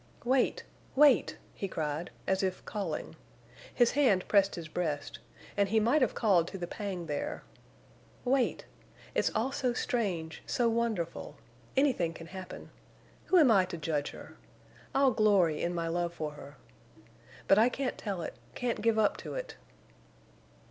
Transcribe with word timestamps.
"Wait!... 0.25 0.63
Wait!" 0.95 1.37
he 1.53 1.67
cried, 1.67 2.09
as 2.25 2.41
if 2.41 2.65
calling. 2.65 3.15
His 3.71 3.91
hand 3.91 4.27
pressed 4.27 4.55
his 4.55 4.67
breast, 4.67 5.19
and 5.55 5.69
he 5.69 5.79
might 5.79 6.01
have 6.01 6.15
called 6.15 6.47
to 6.47 6.57
the 6.57 6.65
pang 6.65 7.05
there. 7.05 7.43
"Wait! 8.25 8.65
It's 9.13 9.29
all 9.35 9.51
so 9.51 9.73
strange—so 9.73 10.67
wonderful. 10.69 11.35
Anything 11.77 12.15
can 12.15 12.25
happen. 12.33 12.71
Who 13.25 13.37
am 13.37 13.51
I 13.51 13.63
to 13.65 13.77
judge 13.77 14.09
her? 14.09 14.35
I'll 14.95 15.11
glory 15.11 15.61
in 15.61 15.75
my 15.75 15.87
love 15.87 16.15
for 16.15 16.31
her. 16.31 16.57
But 17.47 17.59
I 17.59 17.69
can't 17.69 17.99
tell 17.99 18.23
it—can't 18.23 18.81
give 18.81 18.97
up 18.97 19.17
to 19.17 19.35
it." 19.35 19.55